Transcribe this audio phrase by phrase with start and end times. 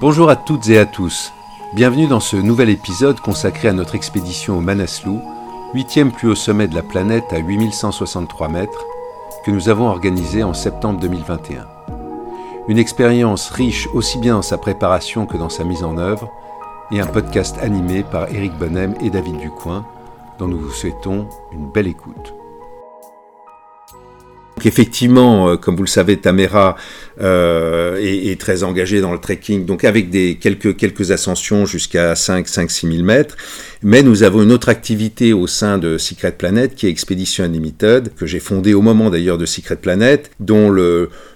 [0.00, 1.30] Bonjour à toutes et à tous.
[1.74, 5.18] Bienvenue dans ce nouvel épisode consacré à notre expédition au Manaslu,
[5.74, 8.86] huitième plus haut sommet de la planète à 8163 mètres,
[9.44, 11.66] que nous avons organisé en septembre 2021.
[12.68, 16.30] Une expérience riche aussi bien dans sa préparation que dans sa mise en œuvre,
[16.90, 19.84] et un podcast animé par Éric Bonnem et David Ducoin,
[20.38, 22.39] dont nous vous souhaitons une belle écoute.
[24.64, 26.76] Effectivement, euh, comme vous le savez, Tamera
[27.20, 32.70] euh, est, très engagé dans le trekking, donc avec des quelques, ascensions jusqu'à 5 5
[32.70, 33.36] 6 000 mètres.
[33.82, 38.14] Mais nous avons une autre activité au sein de Secret Planet qui est Expedition Unlimited,
[38.14, 40.70] que j'ai fondée au moment d'ailleurs de Secret Planet, dont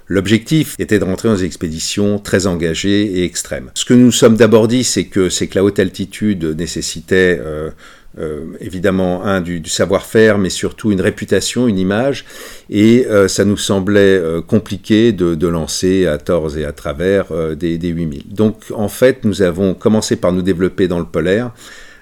[0.07, 3.71] L'objectif était de rentrer dans des expéditions très engagées et extrêmes.
[3.75, 7.71] Ce que nous sommes d'abord dit, c'est que, c'est que la haute altitude nécessitait euh,
[8.19, 12.25] euh, évidemment un du, savoir-faire, mais surtout une réputation, une image,
[12.71, 17.27] et euh, ça nous semblait compliqué de, lancer à tort et à travers
[17.57, 18.25] des, des 8000.
[18.29, 21.53] Donc en fait, nous avons commencé par nous développer dans le polaire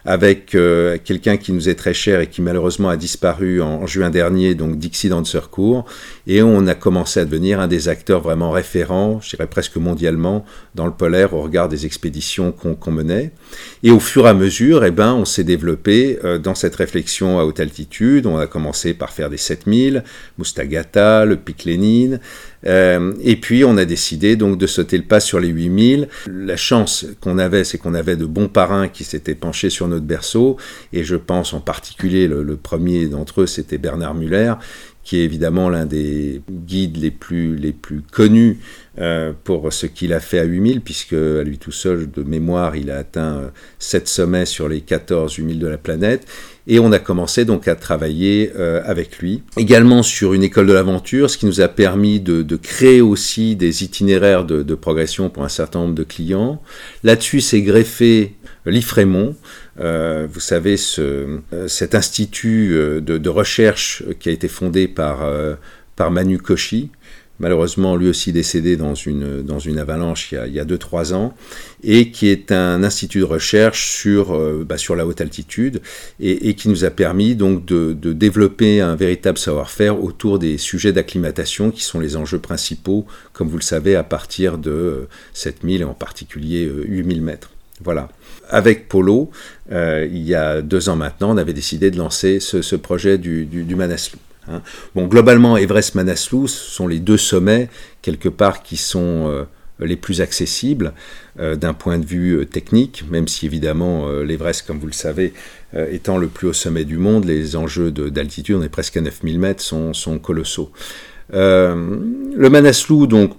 [0.05, 4.11] avec euh, quelqu'un qui nous est très cher et qui malheureusement a disparu en, juin
[4.11, 5.85] dernier, donc Dixie Dancer Court,
[6.27, 10.45] et on a commencé à devenir un des acteurs vraiment référents, je dirais presque mondialement,
[10.75, 13.33] dans le polaire au regard des expéditions qu'on menait.
[13.83, 17.39] Et au fur et à mesure, eh ben, on s'est développé euh, dans cette réflexion
[17.39, 18.27] à haute altitude.
[18.27, 20.05] On a commencé par faire des 7000,
[20.39, 22.21] Mustagata, le Pic Lénine,
[22.65, 26.09] euh, et puis on a décidé donc de sauter le pas sur les 8000.
[26.29, 30.05] La chance qu'on avait, c'est qu'on avait de bons parrains qui s'étaient penchés sur notre
[30.05, 30.57] berceau,
[30.93, 34.55] et je pense en particulier le premier d'entre eux, c'était Bernard Muller,
[35.05, 38.59] qui est évidemment l'un des guides les plus, les plus connus
[38.99, 42.77] euh, pour ce qu'il a fait à 8000, puisque à lui tout seul, de mémoire,
[42.77, 46.27] il a atteint 7 sommets sur les 14 8000 de la planète.
[46.69, 49.43] Et on a commencé donc à travailler euh, avec lui.
[49.57, 53.83] Également sur une école de l'aventure, ce qui nous a permis de, créer aussi des
[53.83, 56.63] itinéraires de, progression pour un certain nombre de clients.
[57.03, 58.35] Là-dessus, c'est greffé
[58.67, 59.35] l'IFREMONT,
[59.81, 65.27] euh, vous savez, euh, cet institut euh, de, recherche qui a été fondé par,
[65.97, 66.91] par Manu Koshi,
[67.41, 71.35] malheureusement lui aussi décédé dans une, dans une avalanche il y a 2-3 ans,
[71.83, 75.81] et qui est un institut de recherche sur, bah, sur la haute altitude,
[76.21, 81.71] et, qui nous a permis donc de développer un véritable savoir-faire autour des sujets d'acclimatation
[81.71, 85.95] qui sont les enjeux principaux, comme vous le savez, à partir de 7000 et en
[85.95, 87.51] particulier 8000 mètres.
[87.85, 88.09] Voilà.
[88.49, 89.31] Avec Polo,
[89.71, 93.47] euh, il y a deux ans maintenant, on avait décidé de lancer ce, projet du,
[93.47, 94.19] du, Manaslu.
[94.49, 94.63] Hein.
[94.95, 97.69] Bon, globalement, Everest-Manaslu, sont les deux sommets,
[98.03, 99.45] quelque part, qui sont euh,
[99.81, 100.93] les plus accessibles
[101.41, 105.33] euh, d'un point de vue technique, même si évidemment l'Everest, comme vous le savez,
[105.91, 109.39] étant le plus haut sommet du monde, les enjeux d'altitude, on est presque à 9000
[109.39, 110.71] mètres, sont, sont colossaux.
[111.33, 113.33] le Manaslu, donc,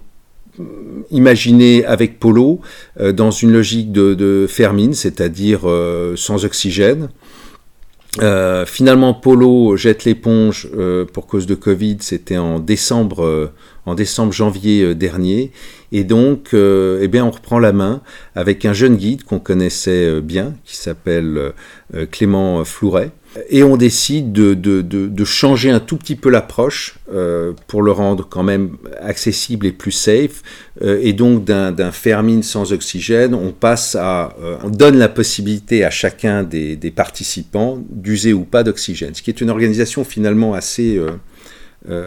[1.10, 2.60] imaginé avec Polo
[3.00, 7.08] euh, dans une logique de, fermine, c'est-à-dire euh, sans oxygène.
[8.22, 10.68] Euh, finalement, Polo jette l'éponge
[11.12, 11.96] pour cause de Covid.
[12.00, 13.50] C'était en décembre,
[13.86, 15.50] en décembre janvier dernier,
[15.90, 18.02] et donc, eh bien, on reprend la main
[18.36, 21.52] avec un jeune guide qu'on connaissait bien, qui s'appelle
[22.12, 23.10] Clément Flouret,
[23.48, 27.90] et on décide de, de, de, changer un tout petit peu l'approche euh, pour le
[27.90, 30.42] rendre quand même accessible et plus safe.
[30.82, 35.84] Euh, et donc d'un fermine sans oxygène, on passe à, euh, on donne la possibilité
[35.84, 40.54] à chacun des, des participants d'user ou pas d'oxygène, ce qui est une organisation finalement
[40.54, 41.00] assez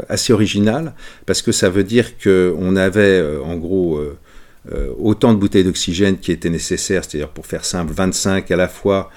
[0.09, 0.94] assez originale
[1.27, 4.01] parce que ça veut dire que on avait en gros
[5.00, 9.12] autant de bouteilles d'oxygène qui étaient nécessaires, c'est-à-dire pour faire simple 25 à la fois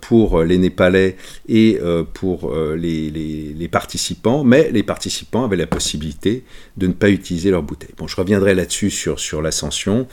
[0.00, 1.16] pour les Népalais
[1.48, 6.44] et euh, pour euh, les, participants, mais les participants avaient la possibilité
[6.76, 7.90] de ne pas utiliser leur bouteille.
[7.96, 10.06] Bon, je reviendrai là-dessus sur, sur l'ascension,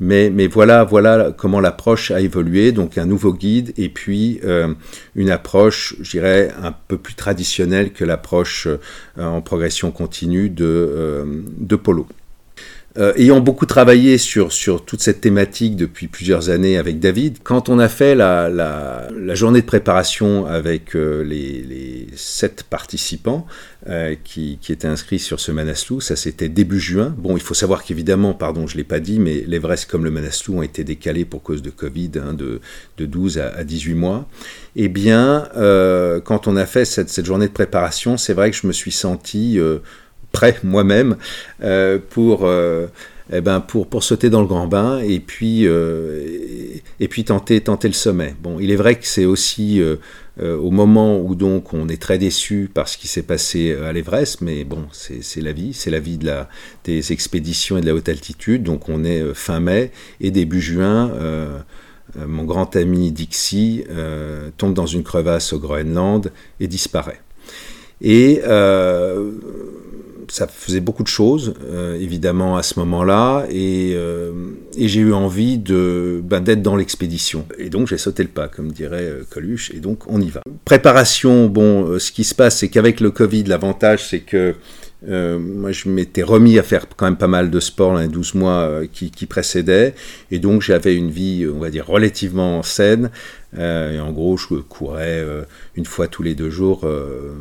[0.00, 4.40] mais, mais voilà, voilà comment l'approche a évolué, donc un nouveau guide et puis
[5.14, 8.68] une approche, je dirais, un peu plus traditionnelle que l'approche
[9.16, 12.06] en progression continue de, de Polo.
[12.98, 17.68] Euh, ayant beaucoup travaillé sur, sur toute cette thématique depuis plusieurs années avec David, quand
[17.68, 23.46] on a fait la, la, journée de préparation avec euh, les, les, sept participants
[23.88, 27.14] euh, qui, qui, étaient inscrits sur ce Manaslu, ça c'était début juin.
[27.18, 30.10] Bon, il faut savoir qu'évidemment, pardon, je ne l'ai pas dit, mais l'Everest comme le
[30.10, 32.60] Manaslu ont été décalés pour cause de Covid hein, de,
[32.96, 34.26] de 12 à, à, 18 mois.
[34.74, 35.48] Eh bien,
[36.24, 38.92] quand on a fait cette, cette journée de préparation, c'est vrai que je me suis
[38.92, 39.58] senti
[40.64, 41.16] moi-même
[41.62, 42.86] euh, pour, euh,
[43.32, 47.60] eh ben pour, pour sauter dans le grand bain et puis, euh, et, puis tenter,
[47.60, 48.34] tenter le sommet.
[48.42, 49.82] Bon, il est vrai que c'est aussi
[50.42, 54.42] au moment où donc on est très déçu par ce qui s'est passé à l'Everest,
[54.42, 56.48] mais bon, c'est la vie, c'est la vie de la,
[56.84, 58.62] des expéditions et de la haute altitude.
[58.62, 59.90] Donc on est fin mai
[60.20, 61.10] et début juin.
[62.16, 63.84] mon grand ami Dixie
[64.58, 66.30] tombe dans une crevasse au Groenland
[66.60, 67.20] et disparaît.
[68.02, 68.42] Et
[70.28, 74.32] ça faisait beaucoup de choses, euh, évidemment, à ce moment-là, et, euh,
[74.76, 77.46] j'ai eu envie de ben, d'être dans l'expédition.
[77.58, 80.42] Et donc j'ai sauté le pas, comme dirait euh, Coluche, et donc on y va.
[80.64, 84.54] Préparation, bon, ce qui se passe, c'est qu'avec le Covid, l'avantage, c'est que
[85.08, 88.08] euh, moi, je m'étais remis à faire quand même pas mal de sport dans les
[88.08, 89.94] 12 mois euh, qui, qui, précédaient,
[90.30, 93.10] et donc j'avais une vie, on va dire, relativement saine.
[93.58, 95.42] Euh, et en gros, je courais euh,
[95.76, 97.32] une fois tous les deux jours euh,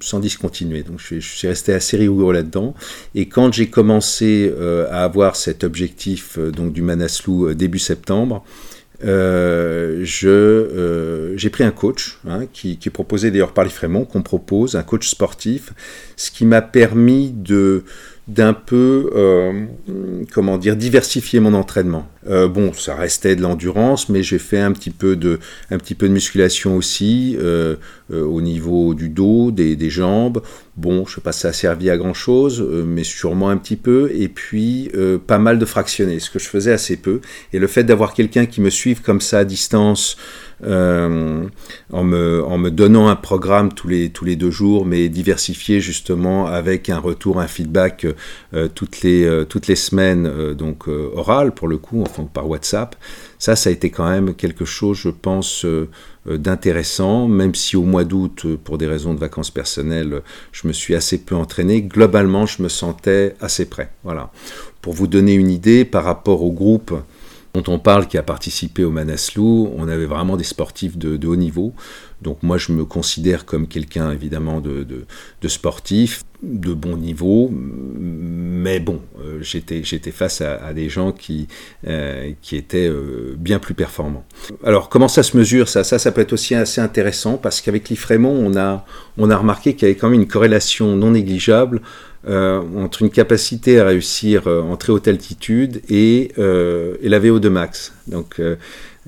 [0.00, 0.82] sans discontinuer.
[0.82, 2.74] Donc, je, je, suis resté assez rigoureux là-dedans.
[3.14, 4.52] Et quand j'ai commencé
[4.90, 8.71] à avoir cet objectif donc du Manaslu début septembre, euh,
[9.04, 13.70] je, euh, j'ai pris un coach hein, qui, qui, proposé d'ailleurs par les
[14.04, 15.72] qu'on propose, un coach sportif,
[16.16, 17.84] ce qui m'a permis de,
[18.28, 19.64] d'un peu, euh,
[20.32, 22.08] comment dire, diversifier mon entraînement.
[22.30, 25.40] Euh, bon, ça restait de l'endurance, mais j'ai fait un petit peu de,
[25.72, 27.74] un petit peu de musculation aussi euh,
[28.10, 30.40] au niveau du dos, des, des, jambes.
[30.76, 33.76] Bon, je sais pas si ça a servi à grand chose, mais sûrement un petit
[33.76, 34.12] peu.
[34.14, 34.90] Et puis
[35.26, 37.20] pas mal de fractionnés, ce que je faisais assez peu.
[37.52, 40.16] Et le fait d'avoir quelqu'un qui me suive comme ça à distance.
[40.64, 41.48] Euh,
[41.92, 46.88] en, me, donnant un programme tous les, tous les deux jours, mais diversifié justement avec
[46.88, 48.06] un retour, un feedback
[48.54, 52.96] euh, toutes, les, euh, toutes les semaines, donc oral pour le coup, enfin par WhatsApp.
[53.38, 55.66] Ça, ça a été quand même quelque chose, je pense,
[56.26, 60.22] d'intéressant, même si au mois d'août, pour des raisons de vacances personnelles,
[60.52, 61.82] je me suis assez peu entraîné.
[61.82, 63.90] Globalement, je me sentais assez prêt.
[64.04, 64.30] Voilà.
[64.80, 66.94] Pour vous donner une idée par rapport au groupe
[67.54, 71.36] dont on parle qui a participé au Manaslu, on avait vraiment des sportifs de, haut
[71.36, 71.74] niveau.
[72.22, 75.04] Donc moi je me considère comme quelqu'un évidemment de,
[75.48, 79.82] sportif, de bon niveau, mais bon, euh, j'étais,
[80.12, 81.48] face à, des gens qui,
[81.86, 84.24] euh, étaient euh, bien plus performants.
[84.64, 85.68] Alors comment ça se mesure?
[85.68, 88.86] Ça, ça, ça peut être aussi assez intéressant parce qu'avec l'IFREMON, on a,
[89.18, 91.82] on a remarqué qu'il y avait quand même une corrélation non négligeable
[92.28, 97.18] euh, entre une capacité à réussir euh, en très haute altitude et, euh, et la
[97.18, 97.92] VO2 max.
[98.06, 98.40] Donc,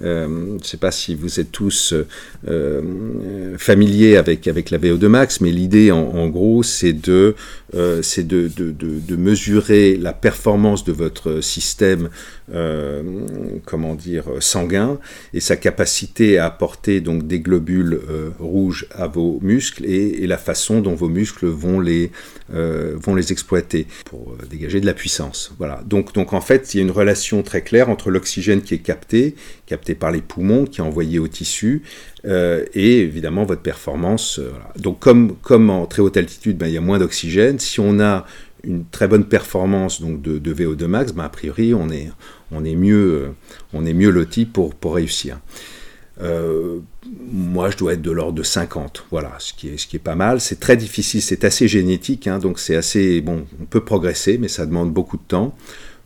[0.01, 1.95] je ne sais pas si vous êtes tous
[3.57, 7.37] familiers avec, avec la VO2 max, mais l'idée en, gros, c'est de,
[7.73, 12.09] de, de, de, mesurer la performance de votre système
[13.64, 14.99] comment dire, sanguin
[15.32, 18.00] et sa capacité à apporter donc, des globules
[18.38, 22.11] rouges à vos muscles et, la façon dont vos muscles vont les,
[22.50, 25.52] vont les exploiter pour dégager de la puissance.
[25.58, 25.82] Voilà.
[25.87, 28.79] Donc, donc en fait, il y a une relation très claire entre l'oxygène qui est
[28.79, 29.35] capté,
[29.67, 31.82] capté par les poumons, qui est envoyé au tissu,
[32.26, 34.38] euh, et évidemment votre performance.
[34.38, 34.50] Euh.
[34.79, 37.58] Donc comme, comme en très haute altitude, ben, il y a moins d'oxygène.
[37.58, 38.27] Si on a
[38.67, 42.11] une très bonne performance donc de, de VO2 max, ben, a priori on est,
[42.51, 43.29] on est mieux, euh,
[43.73, 45.39] on est mieux loti pour, réussir.
[46.21, 46.79] Euh,
[47.33, 50.01] moi, je dois être de l'ordre de 50, voilà, ce qui est, ce qui est
[50.01, 50.41] pas mal.
[50.41, 53.47] C'est très difficile, c'est assez génétique, hein, donc c'est assez bon.
[53.61, 55.56] On peut progresser, mais ça demande beaucoup de temps.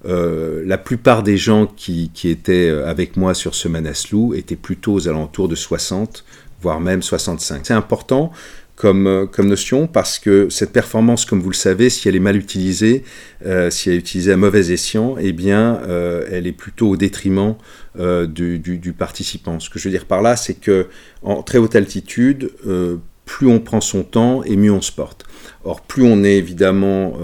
[0.07, 4.95] Euh, la plupart des gens qui, qui, étaient avec moi sur ce Manaslu étaient plutôt
[4.95, 6.25] aux alentours de 60,
[6.63, 7.67] voire même 65.
[7.67, 8.33] C'est important
[8.79, 12.37] comme, comme notion parce que cette performance, comme vous le savez, si elle est mal
[12.37, 13.03] utilisée,
[13.45, 16.97] euh, si elle est utilisée à mauvais escient, eh bien, euh, elle est plutôt au
[16.97, 17.57] détriment
[17.99, 19.59] euh, du, participant.
[19.59, 20.87] Ce que je veux dire par là, c'est que
[21.23, 25.25] en très haute altitude, euh, plus on prend son temps et mieux on se porte.
[25.65, 27.19] Or, plus on est évidemment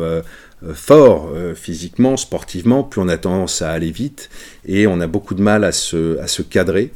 [0.65, 4.31] euh, fort euh, physiquement, sportivement, plus on a tendance à aller vite
[4.67, 6.91] et on a beaucoup de mal à se, à se cadrer.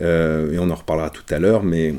[0.00, 1.94] Euh, et on en reparlera tout à l'heure, mais,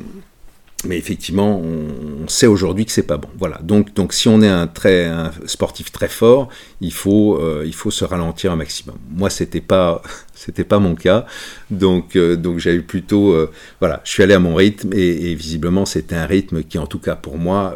[0.85, 3.29] mais effectivement, on, sait aujourd'hui que c'est pas bon.
[3.37, 3.59] Voilà.
[3.63, 5.09] Donc, donc, si on est un, très,
[5.45, 6.49] sportif très fort,
[6.81, 8.97] il faut, euh, il faut se ralentir un maximum.
[9.09, 10.01] Moi, c'était pas,
[10.35, 11.25] c'était pas mon cas,
[11.71, 15.35] donc, euh, donc j'avais plutôt, euh, voilà, je suis allé à mon rythme et, et
[15.35, 17.75] visiblement, c'était un rythme qui, en tout cas pour moi,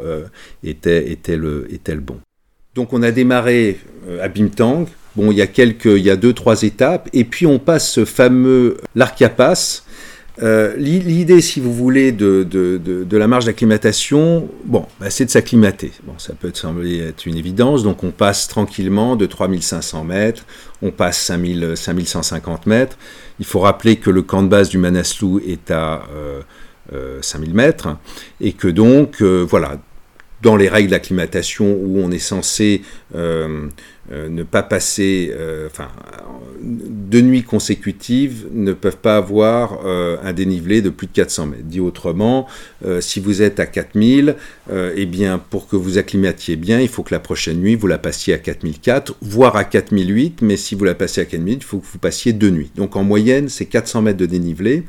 [0.64, 2.20] était, était le, était le bon.
[2.76, 6.16] Donc on a démarré euh, à Bimtang, Bon, il y a quelques, il y a
[6.16, 9.84] deux, trois étapes, et puis on passe ce fameux l'Archiapas.
[10.42, 15.30] Euh, L'idée, si vous voulez, de, de, de, la marge d'acclimatation, bon, bah, c'est de
[15.30, 15.92] s'acclimater.
[16.04, 17.84] Bon, ça peut sembler être une évidence.
[17.84, 20.46] Donc, on passe tranquillement de 3500 mètres,
[20.82, 22.98] on passe 5000, 5150 mètres.
[23.40, 26.42] Il faut rappeler que le camp de base du Manaslu est à euh,
[26.94, 27.98] euh, 5000 mètres
[28.40, 29.78] et que donc, euh, voilà,
[30.42, 32.82] dans les règles d'acclimatation où on est censé
[33.16, 33.68] euh,
[34.12, 35.88] euh, ne pas passer, euh, enfin,
[36.62, 41.64] deux nuits consécutives ne peuvent pas avoir euh, un dénivelé de plus de 400 mètres.
[41.64, 42.48] Dit autrement,
[43.00, 44.36] si vous êtes à 4000,
[44.72, 47.88] euh, eh bien, pour que vous acclimatiez bien, il faut que la prochaine nuit, vous
[47.88, 51.64] la passiez à 4004, voire à 4008, mais si vous la passez à 4008, il
[51.64, 52.72] faut que vous passiez deux nuits.
[52.76, 54.84] Donc en moyenne, c'est 400 mètres de dénivelé.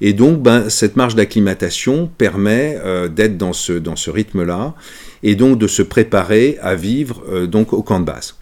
[0.00, 2.78] Et donc, ben, cette marge d'acclimatation permet
[3.14, 4.74] d'être dans ce, dans ce rythme-là
[5.22, 8.34] et donc de se préparer à vivre donc au camp de base.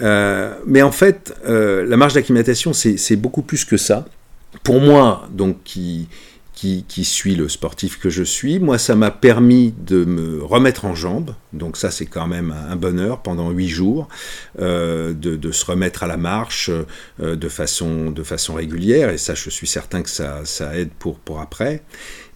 [0.00, 4.06] Euh, mais en fait, euh, la marge d'acclimatation, c'est beaucoup plus que ça.
[4.62, 6.08] Pour moi, donc, qui,
[6.54, 10.94] qui, suis le sportif que je suis, moi, ça m'a permis de me remettre en
[10.94, 11.34] jambes.
[11.52, 14.08] Donc ça, c'est quand même un bonheur pendant huit jours,
[14.58, 16.70] euh, de, se remettre à la marche
[17.20, 19.10] de, façon, de façon régulière.
[19.10, 21.82] Et ça, je suis certain que ça, ça aide pour, pour après.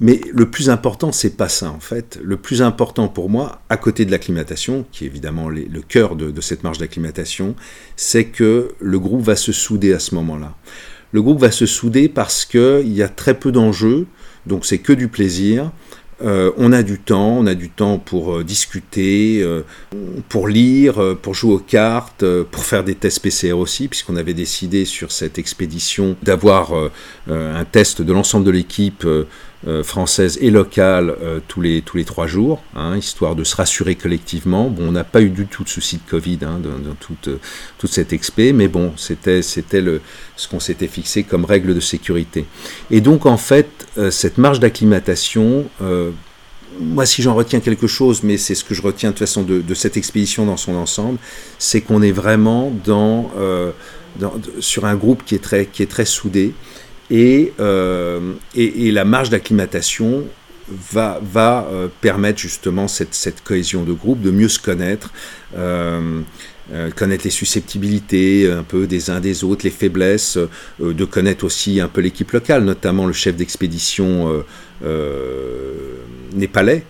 [0.02, 2.18] Mais le plus important, c'est pas ça en fait.
[2.24, 6.40] Le plus important pour moi, à côté de l'acclimatation, qui est évidemment le cœur de,
[6.40, 7.54] cette marge d'acclimatation,
[7.94, 10.56] c'est que le groupe va se souder à ce moment-là.
[11.12, 14.06] Le groupe va se souder parce qu'il y a très peu d'enjeux,
[14.44, 15.70] donc c'est que du plaisir.
[16.20, 19.62] Euh, on a du temps, on a du temps pour euh, discuter, euh,
[20.28, 24.84] pour lire, pour jouer aux cartes, pour faire des tests PCR aussi, puisqu'on avait décidé
[24.84, 26.72] sur cette expédition d'avoir
[27.28, 29.06] un test de l'ensemble de l'équipe
[29.68, 33.54] euh, française et locale euh, tous, les, tous les trois jours, hein, histoire de se
[33.54, 34.68] rassurer collectivement.
[34.68, 37.38] Bon, on n'a pas eu du tout de souci de Covid hein, dans, toute, euh,
[37.78, 42.44] toute cette expé, mais bon, c'était ce qu'on s'était fixé comme règle de sécurité.
[42.90, 43.68] Et donc, en fait,
[44.10, 45.66] cette marge d'acclimatation,
[46.80, 49.44] moi, si j'en retiens quelque chose, mais c'est ce que je retiens de toute façon
[49.44, 51.18] de, cette expédition dans son ensemble,
[51.60, 53.30] c'est qu'on est vraiment dans,
[54.58, 56.52] sur un groupe qui est très, qui est très soudé.
[57.10, 60.24] Et, euh, et, la marge d'acclimatation
[60.68, 61.20] va,
[61.70, 65.12] euh, permettre justement cette, cohésion de groupe, de mieux se connaître,
[65.56, 66.22] euh,
[66.96, 70.38] connaître les susceptibilités un peu des uns des autres, les faiblesses,
[70.80, 74.42] de connaître aussi un peu l'équipe locale, notamment le chef d'expédition
[76.32, 76.84] népalais,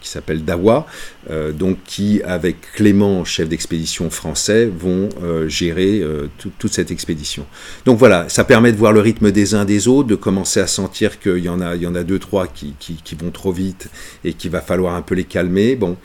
[0.00, 0.86] qui s'appelle Dawa,
[1.30, 6.90] euh, donc qui, avec Clément, chef d'expédition français, vont euh, gérer euh, tout, toute cette
[6.90, 7.46] expédition.
[7.84, 10.66] Donc voilà, ça permet de voir le rythme des uns des autres, de commencer à
[10.66, 13.88] sentir qu'il y en a, y en a deux, trois qui, qui, vont trop vite
[14.24, 15.76] et qu'il va falloir un peu les calmer.
[15.76, 15.96] Bon,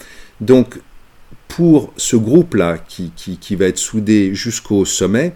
[0.42, 0.80] donc
[1.48, 5.36] pour ce groupe-là qui, qui, va être soudé jusqu'au sommet,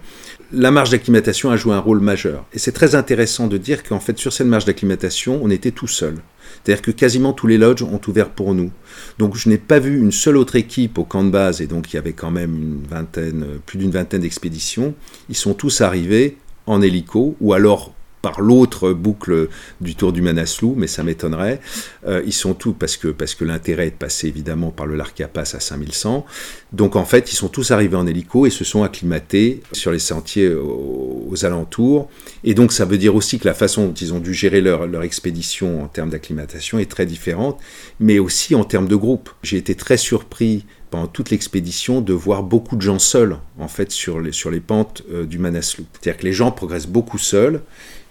[0.51, 2.45] la marge d'acclimatation a joué un rôle majeur.
[2.53, 5.87] Et c'est très intéressant de dire qu'en fait, sur cette marge d'acclimatation, on était tout
[5.87, 6.15] seul.
[6.63, 8.71] C'est-à-dire que quasiment tous les lodges ont ouvert pour nous.
[9.19, 11.91] Donc je n'ai pas vu une seule autre équipe au camp de base, et donc
[11.91, 14.93] il y avait quand même une vingtaine, plus d'une vingtaine d'expéditions.
[15.29, 19.49] Ils sont tous arrivés en hélico, ou alors par l'autre boucle
[19.81, 21.59] du Tour du Manaslu, mais ça m'étonnerait.
[22.07, 24.95] Euh, ils sont tous, parce que, parce que l'intérêt est de passer évidemment par le
[24.95, 26.25] Larkia Pass à 5100.
[26.73, 29.99] Donc en fait, ils sont tous arrivés en hélico et se sont acclimatés sur les
[29.99, 32.09] sentiers aux, aux alentours.
[32.43, 34.87] Et donc ça veut dire aussi que la façon dont ils ont dû gérer leur,
[34.87, 37.59] leur expédition en termes d'acclimatation est très différente,
[37.99, 39.29] mais aussi en termes de groupe.
[39.43, 43.91] J'ai été très surpris pendant toute l'expédition de voir beaucoup de gens seuls en fait
[43.91, 45.85] sur les, sur les pentes euh, du Manaslu.
[45.93, 47.61] C'est-à-dire que les gens progressent beaucoup seuls,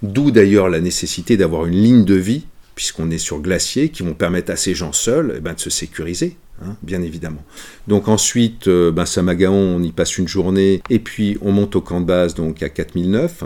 [0.02, 4.14] d'où d'ailleurs la nécessité d'avoir une ligne de vie, puisqu'on est sur glacier, qui vont
[4.14, 6.36] permettre à ces gens seuls eh ben, de se sécuriser.
[6.62, 7.42] Hein, bien évidemment.
[7.86, 11.80] Donc ensuite, euh, ben, Samagaon, on y passe une journée, et puis on monte au
[11.80, 13.44] camp de base, donc à 4009.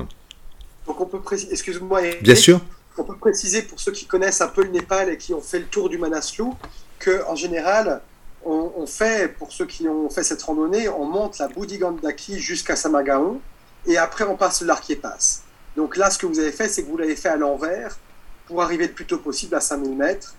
[0.87, 2.61] Donc on peut préciser, excuse-moi, bien sûr.
[2.99, 5.59] On peut préciser pour ceux qui connaissent un peu le Népal et qui ont fait
[5.59, 6.45] le tour du Manaslu,
[6.99, 8.03] que en général,
[8.45, 12.77] on, on, fait, pour ceux qui ont fait cette randonnée, on monte la Boudigandaki jusqu'à
[12.77, 13.41] Samagaon
[13.87, 14.65] et après on passe
[15.01, 15.43] Pass.
[15.77, 17.97] Donc là, ce que vous avez fait, c'est que vous l'avez fait à l'envers
[18.47, 20.35] pour arriver le plus tôt possible à 5000 mètres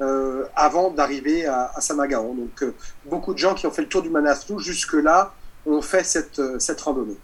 [0.00, 2.34] euh, avant d'arriver à, à, Samagaon.
[2.34, 2.74] Donc euh,
[3.06, 5.32] beaucoup de gens qui ont fait le tour du Manaslu jusque-là
[5.66, 7.16] ont fait cette, euh, cette randonnée.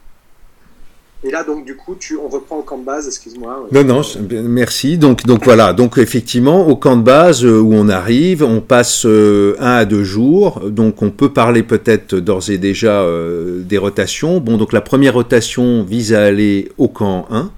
[1.27, 3.67] Et là, donc, du coup, on reprend au camp de base, excuse-moi.
[3.73, 4.03] Non, non,
[4.43, 4.99] merci.
[4.99, 5.73] Donc, donc voilà.
[5.73, 9.85] Donc, effectivement, au camp de base euh, où on arrive, on passe euh, un à
[9.87, 10.61] deux jours.
[10.69, 14.39] Donc, on peut parler peut-être d'ores et déjà euh, des rotations.
[14.39, 17.51] Bon, donc la première rotation vise à aller au camp 1.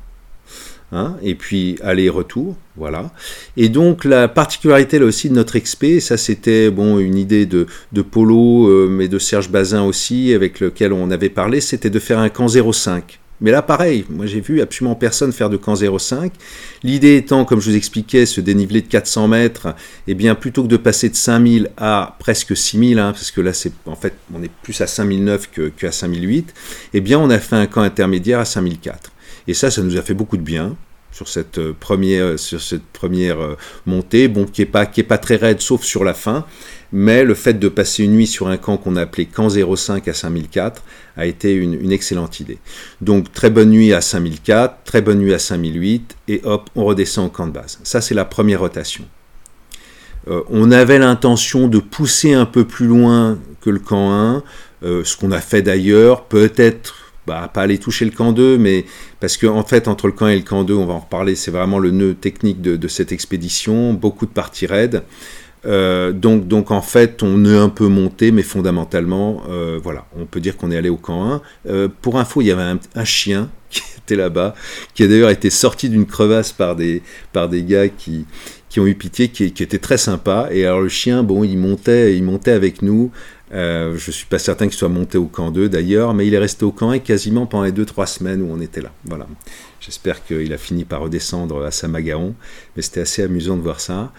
[0.93, 3.11] Hein, et puis aller-retour, voilà.
[3.57, 7.67] Et donc la particularité là aussi de notre expé, ça c'était bon une idée de,
[7.93, 12.21] de Polo, mais de Serge Bazin aussi, avec lequel on avait parlé, c'était de faire
[12.21, 13.19] un camp 05.
[13.41, 16.33] Mais là, pareil, moi j'ai vu absolument personne faire de camp 05.
[16.83, 19.69] L'idée étant, comme je vous expliquais, ce dénivelé de 400 mètres,
[20.07, 23.41] et eh bien plutôt que de passer de 5000 à presque 6000, hein, parce que
[23.41, 26.55] là c'est en fait on est plus à 5009 que, que à 5008,
[26.95, 29.13] eh bien on a fait un camp intermédiaire à 5004.
[29.49, 30.77] Et ça, ça nous a fait beaucoup de bien
[31.17, 35.01] sur cette euh, première, euh, sur cette première euh, montée, bon, qui n'est pas, qui
[35.01, 36.45] est pas très raide, sauf sur la fin.
[36.93, 40.07] Mais le fait de passer une nuit sur un camp qu'on a appelé camp 05
[40.09, 40.83] à 5004
[41.17, 42.59] a été une, excellente idée.
[43.01, 47.27] Donc très bonne nuit à 5004, très bonne nuit à 5008, et hop, on redescend
[47.27, 47.79] au camp de base.
[47.83, 49.05] Ça, c'est la première rotation.
[50.27, 54.43] on avait l'intention de pousser un peu plus loin que le camp 1,
[54.83, 58.85] ce qu'on a fait d'ailleurs, peut-être bah, pas aller toucher le camp 2, mais
[59.19, 61.35] parce qu'en en fait, entre le camp et le camp 2, on va en reparler,
[61.35, 65.03] c'est vraiment le nœud technique de, cette expédition, beaucoup de parties raides.
[65.65, 70.27] Euh, donc, donc en fait, on est un peu monté, mais fondamentalement, euh, voilà, on
[70.27, 71.43] peut dire qu'on est allé au camp 1.
[71.69, 74.55] Euh, pour info, il y avait un, chien qui était là-bas,
[74.95, 78.27] qui a d'ailleurs été sorti d'une crevasse par des, par des gars qui,
[78.69, 80.49] qui ont eu pitié, qui, qui était très sympa.
[80.53, 83.11] Et alors le chien, bon, il montait, il montait avec nous.
[83.53, 86.39] Je ne suis pas certain qu'il soit monté au camp 2 d'ailleurs, mais il est
[86.39, 88.93] resté au camp 1 quasiment pendant les 2-3 semaines où on était là.
[89.05, 89.27] Voilà.
[89.81, 92.35] J'espère qu'il a fini par redescendre à Samagaon,
[92.75, 94.13] mais c'était assez amusant de voir ça.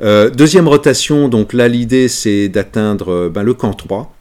[0.00, 4.12] Euh, deuxième rotation, donc là l'idée c'est d'atteindre euh, ben, le camp 3.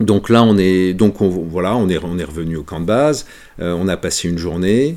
[0.00, 3.26] Donc là on est, donc voilà, on est, revenu au camp de base,
[3.58, 4.96] on a passé une journée,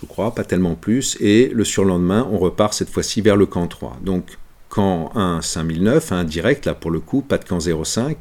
[0.00, 3.68] je crois, pas tellement plus, et le surlendemain on repart cette fois-ci vers le camp
[3.68, 3.98] 3.
[4.02, 4.38] Donc
[4.68, 8.16] camp 1 5009, un direct, là pour le coup, pas de camp 05,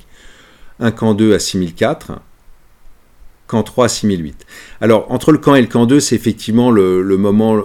[0.79, 2.19] un camp 2 à 6004,
[3.47, 4.45] camp 3 à 6008.
[4.79, 7.63] Alors, entre le camp et le camp 2, c'est effectivement le, moment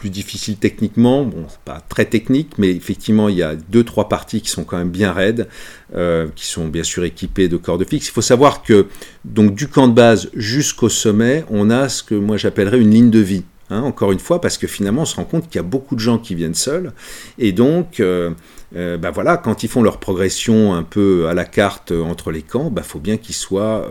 [0.00, 1.24] plus difficile techniquement.
[1.24, 4.78] Bon, pas très technique, mais effectivement, il y a deux, trois parties qui sont quand
[4.78, 5.46] même bien raides,
[5.94, 8.08] euh, qui sont bien sûr équipées de cordes fixes.
[8.08, 8.86] Il faut savoir que,
[9.26, 13.10] donc, du camp de base jusqu'au sommet, on a ce que moi j'appellerais une ligne
[13.10, 13.44] de vie.
[13.68, 15.94] Hein, encore une fois, parce que finalement, on se rend compte qu'il y a beaucoup
[15.94, 16.92] de gens qui viennent seuls,
[17.38, 18.30] et donc, euh,
[18.74, 22.42] euh, bah voilà, quand ils font leur progression un peu à la carte entre les
[22.42, 23.88] camps, il bah, faut bien qu'ils soient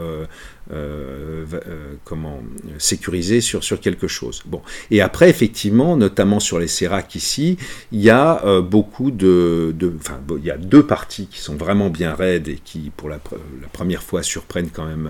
[0.72, 2.44] euh, euh, comment
[2.78, 4.44] sécuriser sur, sur quelque chose.
[4.46, 4.62] Bon.
[4.92, 7.58] Et après, effectivement, notamment sur les séracs ici,
[7.92, 11.56] il y a euh, beaucoup de, de enfin, il y a deux parties qui sont
[11.56, 13.18] vraiment bien raides et qui, pour la,
[13.74, 15.10] première fois, surprennent quand même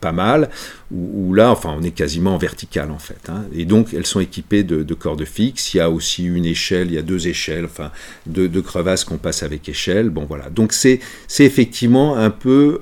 [0.00, 0.48] pas mal.
[0.90, 3.28] Où, là, enfin, on est quasiment en vertical en fait.
[3.28, 3.44] Hein.
[3.54, 5.74] Et donc, elles sont équipées de, de, cordes fixes.
[5.74, 7.90] Il y a aussi une échelle, il y a deux échelles, enfin,
[8.24, 10.08] deux crevasses qu'on passe avec échelle.
[10.08, 10.48] Bon, voilà.
[10.48, 11.00] Donc, c'est
[11.38, 12.80] effectivement un peu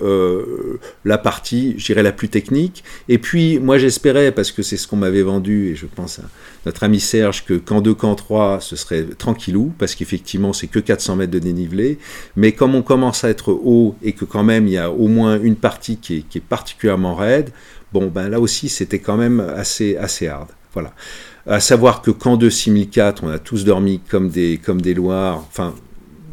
[1.04, 2.84] la partie, je dirais, la plus technique.
[3.08, 6.22] Et puis, moi, j'espérais, parce que c'est ce qu'on m'avait vendu, et je pense à
[6.66, 10.78] notre ami Serge, que qu'en 2, qu'en 3, ce serait tranquillou, parce qu'effectivement, c'est que
[10.78, 11.98] 400 mètres de dénivelé.
[12.36, 15.08] Mais comme on commence à être haut et que quand même, il y a au
[15.08, 17.50] moins une partie qui est, qui est particulièrement raide,
[17.92, 20.48] bon, ben là aussi, c'était quand même assez, assez hard.
[20.72, 20.92] Voilà.
[21.46, 25.44] À savoir que qu'en 2 6004, on a tous dormi comme des, comme des Loirs,
[25.48, 25.74] enfin,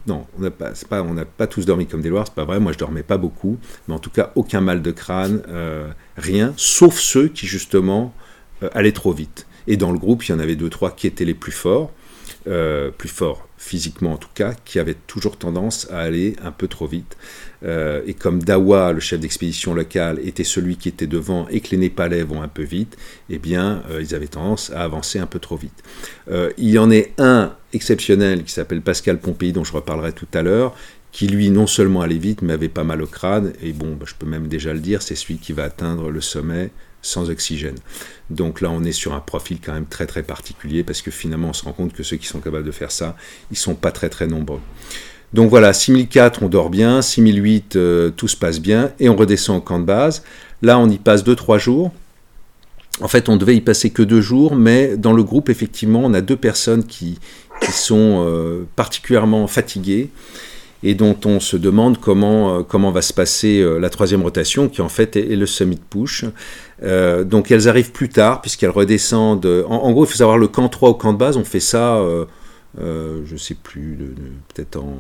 [0.07, 3.03] non, on n'a pas, tous dormi comme des loirs, c'est pas vrai, moi je dormais
[3.03, 7.45] pas beaucoup, mais en tout cas aucun mal de crâne, euh, rien, sauf ceux qui
[7.45, 8.13] justement
[8.63, 9.47] euh, allaient trop vite.
[9.67, 11.91] Et dans le groupe, il y en avait deux, trois qui étaient les plus forts,
[12.47, 16.67] euh, plus forts physiquement en tout cas, qui avaient toujours tendance à aller un peu
[16.67, 17.15] trop vite.
[17.63, 21.69] Euh, et comme Dawa, le chef d'expédition locale, était celui qui était devant et que
[21.69, 22.97] les Népalais vont un peu vite,
[23.29, 25.83] eh bien, euh, ils avaient tendance à avancer un peu trop vite.
[26.57, 30.41] Il y en est un exceptionnel qui s'appelle Pascal Pompéi, dont je reparlerai tout à
[30.41, 30.75] l'heure,
[31.11, 34.05] qui lui non seulement allait vite, mais avait pas mal au crâne, et bon, bah,
[34.07, 37.77] je peux même déjà le dire, c'est celui qui va atteindre le sommet sans oxygène.
[38.29, 41.49] Donc là, on est sur un profil quand même très très particulier, parce que finalement,
[41.49, 43.15] on se rend compte que ceux qui sont capables de faire ça,
[43.51, 44.59] ils sont pas très très nombreux.
[45.33, 49.57] Donc voilà, 6004, on dort bien, 6008, euh, tout se passe bien, et on redescend
[49.57, 50.23] au camp de base.
[50.61, 51.91] Là, on y passe 2-3 jours.
[52.99, 56.13] En fait, on devait y passer que 2 jours, mais dans le groupe, effectivement, on
[56.13, 57.19] a deux personnes qui,
[57.71, 60.09] sont euh, particulièrement fatiguées
[60.83, 64.81] et dont on se demande comment, euh, comment va se passer la troisième rotation, qui
[64.81, 66.25] en fait est, le summit push.
[66.81, 69.65] donc elles arrivent plus tard, puisqu'elles redescendent.
[69.67, 72.01] En, gros, il faut savoir, le camp 3 au camp de base, on fait ça
[72.79, 73.97] euh, je sais plus,
[74.53, 74.95] peut-être en...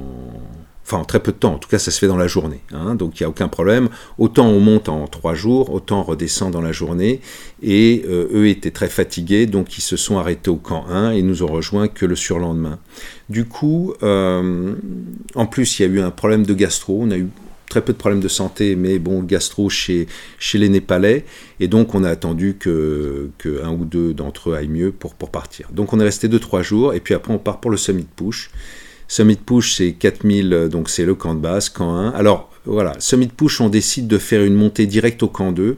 [0.91, 2.59] Enfin, en très peu de temps, en tout cas, ça se fait dans la journée.
[2.73, 3.87] Hein, donc, il n'y a aucun problème.
[4.17, 7.21] Autant on monte en trois jours, autant on redescend dans la journée.
[7.63, 11.21] Et euh, eux étaient très fatigués, donc ils se sont arrêtés au camp 1 et
[11.21, 12.77] nous ont rejoints que le surlendemain.
[13.29, 14.73] Du coup, euh,
[15.35, 16.99] en plus, il y a eu un problème de gastro.
[17.01, 17.29] On a eu
[17.69, 20.07] très peu de problèmes de santé, mais bon, gastro chez,
[20.39, 21.23] chez les Népalais.
[21.61, 23.29] Et donc, on a attendu que,
[23.63, 25.69] un ou deux d'entre eux aillent mieux pour, pour partir.
[25.71, 28.51] Donc, on est resté 2-3 jours, et puis après, on part pour le Summit Push.
[29.11, 32.11] Summit Push, c'est 4000, donc c'est le camp de base, camp 1.
[32.11, 35.77] Alors, voilà, Summit Push, on décide de faire une montée directe au camp 2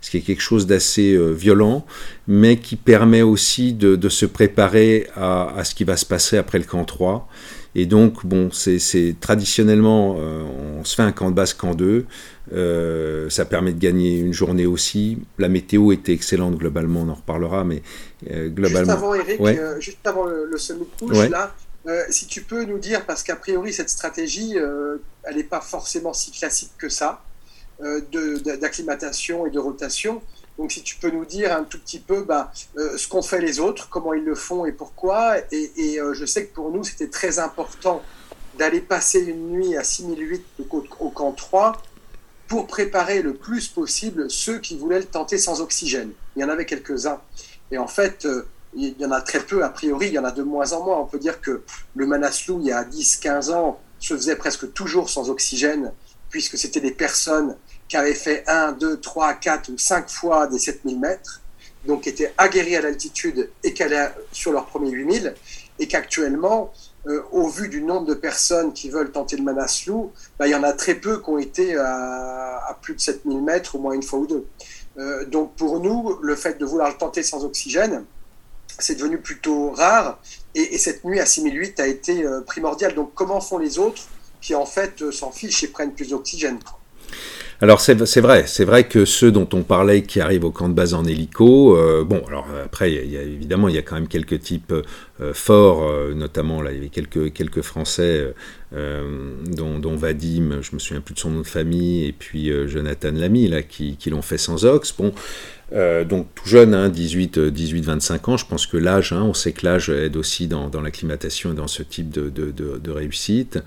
[0.00, 1.86] ce qui est quelque chose d'assez euh, violent,
[2.26, 6.58] mais qui permet aussi de, se préparer à, à, ce qui va se passer après
[6.58, 7.28] le camp 3.
[7.74, 10.42] Et donc, bon, c'est traditionnellement, euh,
[10.78, 12.04] on se fait un camp de base, camp 2.
[12.52, 15.18] Euh, ça permet de gagner une journée aussi.
[15.38, 17.82] La météo était excellente globalement, on en reparlera, mais
[18.30, 18.80] euh, globalement.
[18.80, 21.54] Juste avant, Eric, juste avant le, le semi push, là,
[22.10, 26.30] si tu peux nous dire, parce qu'a priori, cette stratégie, elle n'est pas forcément si
[26.30, 27.22] classique que ça,
[27.80, 30.22] d'acclimatation et de rotation.
[30.58, 33.40] Donc si tu peux nous dire un tout petit peu bah, euh, ce qu'ont fait
[33.40, 35.38] les autres, comment ils le font et pourquoi.
[35.50, 38.02] Et, euh, je sais que pour nous, c'était très important
[38.58, 41.80] d'aller passer une nuit à 6008 au, au camp 3
[42.48, 46.12] pour préparer le plus possible ceux qui voulaient le tenter sans oxygène.
[46.36, 47.20] Il y en avait quelques-uns.
[47.70, 50.24] Et en fait, euh, il y en a très peu, a priori, il y en
[50.24, 50.98] a de moins en moins.
[50.98, 51.62] On peut dire que
[51.94, 55.92] le Manaslu, il y a 10-15 ans, se faisait presque toujours sans oxygène,
[56.30, 57.56] puisque c'était des personnes
[57.88, 61.42] qui avaient fait 1, 2, 3, 4 ou 5 fois des 7000 mètres,
[61.86, 65.34] donc étaient aguerris à l'altitude et qui allaient sur leur premier 8000,
[65.78, 66.72] et qu'actuellement,
[67.06, 69.92] euh, au vu du nombre de personnes qui veulent tenter le Manaslu,
[70.38, 73.74] bah, il y en a très peu qui ont été à, plus de 7000 mètres,
[73.76, 74.46] au moins une fois ou deux.
[74.98, 78.04] Euh, donc pour nous, le fait de vouloir le tenter sans oxygène,
[78.78, 80.18] c'est devenu plutôt rare,
[80.54, 82.94] et, cette nuit à 6008 a été euh, primordiale.
[82.94, 84.02] Donc comment font les autres
[84.40, 86.58] qui en fait s'en fichent et prennent plus d'oxygène
[87.62, 90.74] alors c'est vrai, c'est vrai que ceux dont on parlait qui arrivent au camp de
[90.74, 94.72] base en hélico, euh, bon, alors après, évidemment, il y a quand même quelques types
[94.72, 98.34] euh, forts, euh, notamment là, il y avait quelques, quelques Français,
[98.72, 103.12] dont, dont, Vadim, je me souviens plus de son nom de famille, et puis Jonathan
[103.12, 104.92] Lamy, là, qui, qui l'ont fait sans ox.
[104.98, 105.12] Bon,
[105.74, 109.34] euh, donc tout jeune, hein, 18, 18, 25 ans, je pense que l'âge, hein, on
[109.34, 113.58] sait que l'âge aide aussi dans, l'acclimatation et dans ce type de, réussite.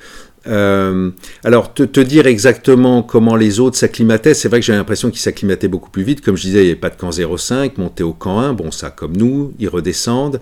[0.47, 1.09] Euh,
[1.43, 5.67] alors te, dire exactement comment les autres s'acclimataient, c'est vrai que j'ai l'impression qu'ils s'acclimataient
[5.67, 6.21] beaucoup plus vite.
[6.21, 8.71] Comme je disais, il n'y avait pas de camp 05, monter au camp 1, bon
[8.71, 10.39] ça comme nous, ils redescendent.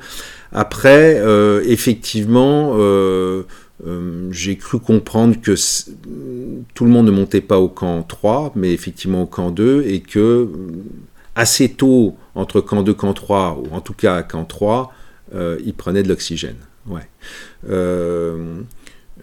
[0.53, 3.43] Après, euh, effectivement, euh,
[3.87, 5.55] euh, j'ai cru comprendre que
[6.75, 9.99] tout le monde ne montait pas au camp 3, mais effectivement au camp 2, et
[10.01, 10.47] que
[11.35, 14.93] assez tôt, entre camp 2 camp 3, ou en tout cas camp 3,
[15.33, 16.57] euh, il prenait de l'oxygène.
[16.87, 17.07] Ouais.
[17.69, 18.61] Euh,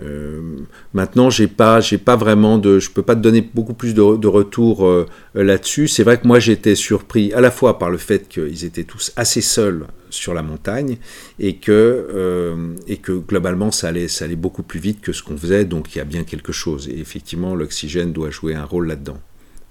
[0.00, 0.60] euh,
[0.94, 4.16] maintenant, j'ai pas, j'ai pas vraiment de, je peux pas te donner beaucoup plus de,
[4.16, 5.88] de retours euh, là-dessus.
[5.88, 9.12] C'est vrai que moi j'étais surpris à la fois par le fait qu'ils étaient tous
[9.16, 10.96] assez seuls sur la montagne
[11.38, 15.36] et que, et que globalement ça allait, ça allait beaucoup plus vite que ce qu'on
[15.36, 15.64] faisait.
[15.64, 16.88] Donc il y a bien quelque chose.
[16.88, 19.18] Et effectivement, l'oxygène doit jouer un rôle là-dedans.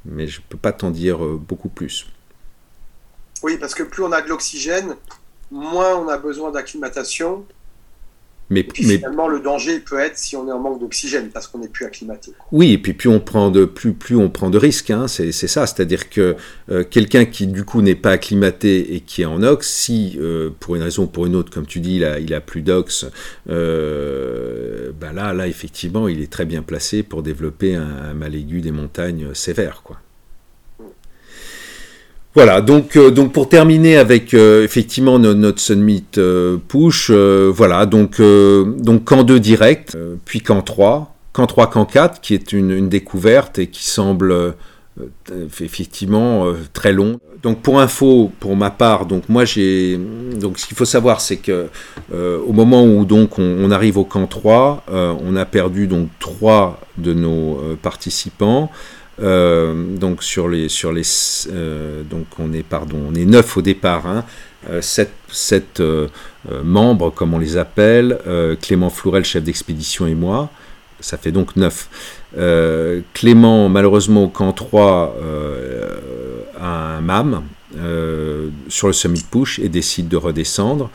[0.06, 2.08] Mais je peux pas t'en dire beaucoup plus.
[3.44, 4.96] Oui, parce que plus on a de l'oxygène,
[5.52, 7.46] moins on a besoin d'acclimatation.
[8.52, 11.68] Mais, finalement, le danger peut être si on est en manque d'oxygène parce qu'on n'est
[11.68, 12.32] plus acclimaté.
[12.52, 15.32] Oui, et puis plus on prend de plus, plus on prend de risques, hein, c'est
[15.32, 15.68] ça.
[15.68, 16.36] C'est-à-dire que
[16.72, 20.50] euh, quelqu'un qui du coup n'est pas acclimaté et qui est en ox, si euh,
[20.60, 22.64] pour une raison ou pour une autre, comme tu dis, il a, il a plus
[22.64, 23.06] d'ox,
[23.52, 28.34] euh, ben là, là effectivement, il est très bien placé pour développer un, un mal
[28.34, 30.00] aigu des montagnes sévères, quoi.
[32.36, 38.22] Voilà, donc, euh, donc pour terminer avec euh, effectivement notre, Summit euh, Push, voilà, donc,
[38.22, 43.58] donc camp 2 direct, puis camp 3, camp 3, camp 4, qui est une, découverte
[43.58, 44.54] et qui semble
[45.60, 47.20] effectivement très long.
[47.42, 51.38] Donc pour info, pour ma part, donc moi j'ai donc ce qu'il faut savoir c'est
[51.38, 51.68] que
[52.12, 57.14] au moment où donc on, arrive au camp 3, on a perdu donc trois de
[57.14, 58.70] nos participants.
[59.22, 61.04] Euh, donc sur les sur les
[61.52, 64.24] euh, donc on est pardon on est neuf au départ hein,
[64.70, 65.82] euh, sept, sept
[66.64, 68.18] membres comme on les appelle
[68.62, 70.50] Clément Flourel chef d'expédition et moi.
[71.02, 71.90] Ça fait donc neuf.
[73.14, 75.16] Clément malheureusement au camp 3
[76.60, 77.44] a un MAM
[78.68, 80.90] sur le summit push et décide de redescendre.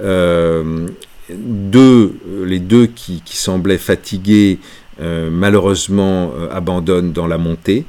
[0.00, 2.14] Deux
[2.44, 4.60] les deux qui, qui semblaient fatigués
[4.98, 7.84] malheureusement euh, abandonne dans la montée.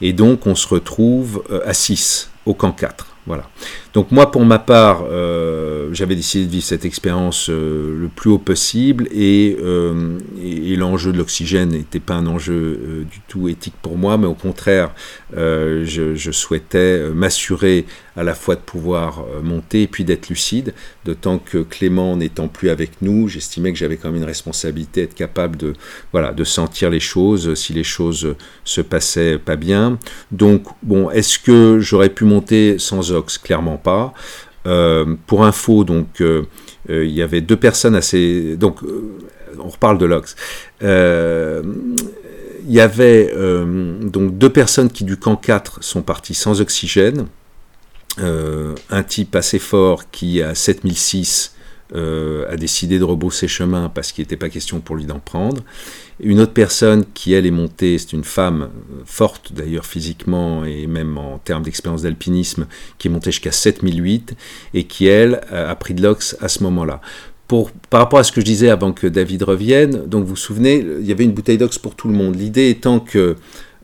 [0.00, 3.10] Et donc on se retrouve euh, à 6 au camp 4.
[3.26, 3.48] Voilà.
[3.92, 8.30] Donc moi, pour ma part, euh, j'avais décidé de vivre cette expérience euh, le plus
[8.30, 13.74] haut possible et, euh, et, l'enjeu de l'oxygène n'était pas un enjeu du tout éthique
[13.82, 14.92] pour moi, mais au contraire,
[15.34, 17.84] je, je, souhaitais m'assurer
[18.16, 22.70] à la fois de pouvoir monter et puis d'être lucide, d'autant que Clément n'étant plus
[22.70, 25.74] avec nous, j'estimais que j'avais quand même une responsabilité, être capable de,
[26.12, 29.98] voilà, de sentir les choses, si les choses se passaient pas bien.
[30.32, 33.38] Donc, bon, est-ce que j'aurais pu monter sans ox?
[33.38, 34.12] Clairement pas.
[34.66, 36.42] Euh, pour info, donc euh,
[36.90, 38.56] euh, il y avait deux personnes assez.
[38.56, 38.80] Donc,
[39.58, 40.36] on reparle de l'ox.
[40.82, 43.32] Il y avait
[44.02, 47.26] donc deux personnes qui du camp 4 sont parties sans oxygène.
[48.18, 51.54] Un type assez fort qui à 7006
[51.94, 55.62] a décidé de rebrousser chemin parce qu'il n'était pas question pour lui d'en prendre.
[56.22, 60.86] Une autre personne qui, elle, est montée, c'est une femme euh, forte d'ailleurs physiquement et
[60.86, 62.66] même en termes d'expérience d'alpinisme,
[62.98, 64.34] qui est montée jusqu'à 7008
[64.74, 67.00] et qui, elle, a pris de l'ox à ce moment-là.
[67.88, 70.84] Par rapport à ce que je disais avant que David revienne, donc vous vous souvenez,
[71.00, 72.36] il y avait une bouteille d'ox pour tout le monde.
[72.36, 73.36] L'idée étant que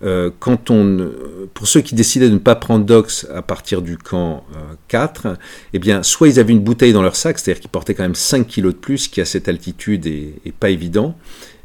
[0.03, 1.11] euh, quand on,
[1.55, 4.45] pour ceux qui décidaient de ne pas prendre d'ox à partir du camp
[4.89, 5.35] 4, euh,
[5.73, 8.15] eh bien, soit ils avaient une bouteille dans leur sac, c'est-à-dire qu'ils portaient quand même
[8.15, 11.17] 5 kilos de plus, qui à cette altitude est pas évident,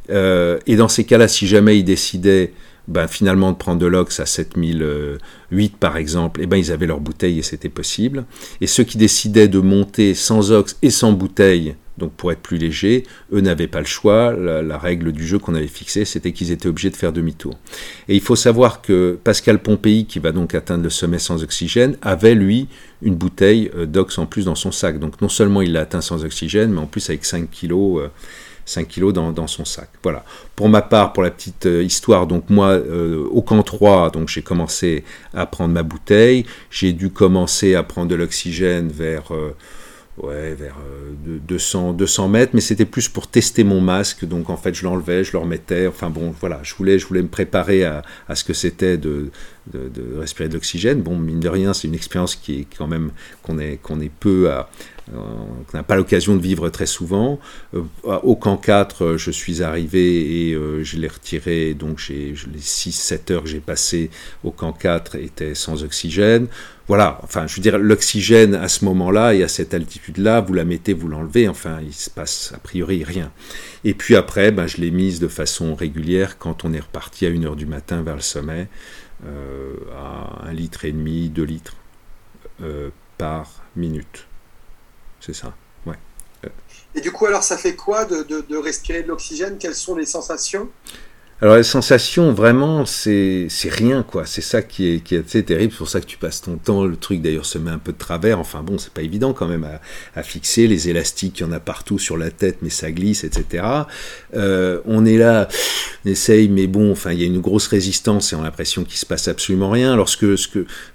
[0.10, 2.54] euh, et dans ces cas-là, si jamais ils décidaient
[2.88, 6.88] ben, finalement de prendre de l'ox à 7008 par exemple, et eh ben, ils avaient
[6.88, 8.26] leur bouteille et c'était possible.
[8.60, 12.58] Et ceux qui décidaient de monter sans ox et sans bouteille, donc pour être plus
[12.58, 14.34] léger, eux n'avaient pas le choix.
[14.34, 17.58] La, règle du jeu qu'on avait fixée, c'était qu'ils étaient obligés de faire demi-tour.
[18.08, 21.98] Et il faut savoir que Pascal Pompéi, qui va donc atteindre le sommet sans oxygène,
[22.02, 22.68] avait lui
[23.04, 25.00] une bouteille euh, d'ox en plus dans son sac.
[25.00, 28.02] Donc non seulement il l'a atteint sans oxygène, mais en plus avec 5 kilos.
[28.02, 28.08] Euh,
[28.66, 29.90] 5 kilos dans, son sac.
[30.04, 30.24] Voilà.
[30.56, 34.30] Pour ma part, pour la petite euh, histoire, donc moi, euh, au camp 3, donc
[34.30, 36.46] j'ai commencé à prendre ma bouteille.
[36.70, 39.56] J'ai dû commencer à prendre de l'oxygène vers, euh,
[40.18, 40.78] ouais, vers
[41.26, 44.26] 200, 200 mètres, mais c'était plus pour tester mon masque.
[44.26, 45.88] Donc en fait, je l'enlevais, je le remettais.
[45.88, 49.32] Enfin bon, voilà, je voulais, je voulais me préparer à, à ce que c'était de,
[49.68, 51.02] de, respirer de l'oxygène.
[51.02, 53.12] Bon, mine de rien, c'est une expérience qui est quand même
[53.44, 54.70] qu'on est, qu'on est peu à
[55.14, 55.18] euh,
[55.68, 57.40] qu'on n'a pas l'occasion de vivre très souvent.
[57.74, 57.82] Euh,
[58.24, 63.44] au camp 4, euh, je suis arrivé et je l'ai retiré, donc les 6-7 heures
[63.44, 64.10] que j'ai passées
[64.44, 66.48] au camp 4 étaient sans oxygène.
[66.88, 70.66] Voilà, enfin, je veux dire, l'oxygène à ce moment-là et à cette altitude-là, vous la
[70.66, 73.32] mettez, vous l'enlevez, enfin, il se passe a priori rien.
[73.84, 77.30] Et puis après, ben, je l'ai mise de façon régulière quand on est reparti à
[77.30, 78.68] 1h du matin vers le sommet,
[79.24, 81.76] à 1 litre et demi, 2 litres
[83.18, 84.28] par minute.
[85.20, 85.54] C'est ça,
[85.86, 85.98] ouais.
[86.96, 89.58] Et du coup, alors, ça fait quoi de, respirer de l'oxygène?
[89.60, 90.70] Quelles sont les sensations?
[91.44, 94.28] Alors les sensations, vraiment, c'est rien, quoi.
[94.28, 95.72] C'est ça qui est, qui est assez terrible.
[95.72, 96.86] C'est pour ça que tu passes ton temps.
[96.86, 98.40] Le truc, d'ailleurs, se met un peu de travers.
[98.40, 99.68] Enfin bon, c'est pas évident quand même
[100.14, 100.68] à, fixer.
[100.68, 103.66] Les élastiques, il y en a partout sur la tête, mais ça glisse, etc.
[104.36, 105.48] Euh, on est là,
[106.06, 108.98] essaye, mais bon, enfin, il y a une grosse résistance et on a l'impression qu'il
[108.98, 109.96] se passe absolument rien.
[109.96, 110.26] Lorsque,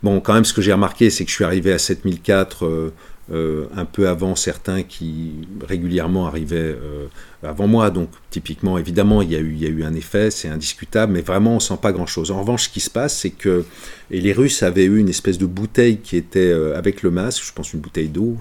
[0.03, 2.92] bon, quand même, ce que j'ai remarqué, c'est que je suis arrivé à 7004
[3.33, 5.33] euh, un peu avant certains qui
[5.66, 7.09] régulièrement arrivaient euh,
[7.42, 7.90] avant moi.
[7.90, 11.79] Donc typiquement, évidemment, il y, a eu, un effet, c'est indiscutable, mais vraiment, on sent
[11.83, 12.31] pas grand-chose.
[12.31, 13.64] En revanche, ce qui se passe, c'est que
[14.12, 17.42] et les Russes avaient eu une espèce de bouteille qui était euh, avec le masque,
[17.45, 18.37] je pense une bouteille d'eau,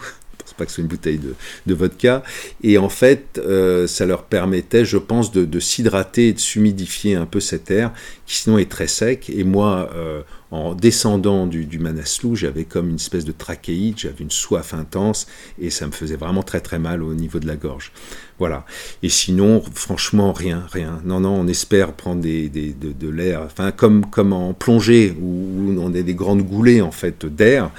[0.54, 1.20] pas que ce soit une bouteille
[1.66, 2.24] de, vodka.
[2.64, 7.26] Et en fait, euh, ça leur permettait, je pense, de, s'hydrater et de s'humidifier un
[7.26, 7.92] peu cet air,
[8.26, 9.30] qui sinon est très sec.
[9.30, 14.24] Et moi, euh, en descendant du, du Manaslu, j'avais comme une espèce de trachéite, j'avais
[14.24, 15.28] une soif intense,
[15.60, 17.92] et ça me faisait vraiment très très mal au niveau de la gorge.
[18.38, 18.66] Voilà.
[19.02, 21.02] Et sinon, franchement, rien, rien.
[21.06, 25.82] Non, non, on espère prendre des, de, l'air, enfin, comme, comme en plongée, où, où
[25.82, 27.72] on a des grandes goulées, en fait, d'air.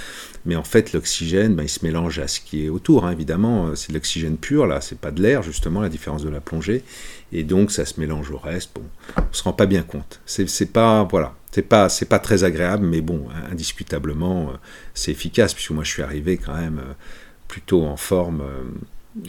[0.46, 3.74] Mais en fait, l'oxygène, ben, il se mélange à ce qui est autour, hein, évidemment.
[3.74, 6.85] C'est de l'oxygène pur, là, c'est pas de l'air, justement, la différence de la plongée.
[7.32, 8.70] Et donc, ça se mélange au reste.
[8.74, 8.82] Bon,
[9.18, 10.20] on se rend pas bien compte.
[10.24, 14.56] C'est pas, voilà, c'est pas, c'est pas très agréable, mais bon, indiscutablement, euh,
[14.92, 16.92] c'est efficace, puisque moi, je suis arrivé quand même euh,
[17.48, 18.42] plutôt en forme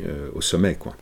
[0.05, 0.93] euh, au sommet, quoi.